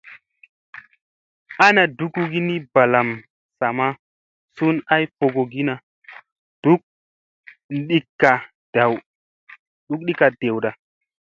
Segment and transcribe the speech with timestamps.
[1.65, 3.09] Ana dugugi ni balam
[3.57, 3.87] sa ma
[4.55, 5.75] sun ay fogogina
[6.63, 6.81] duk
[9.97, 10.71] ngikka dewda.